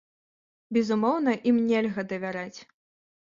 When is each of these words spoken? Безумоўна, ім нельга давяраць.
Безумоўна, 0.77 1.35
ім 1.51 1.57
нельга 1.71 2.05
давяраць. 2.13 2.59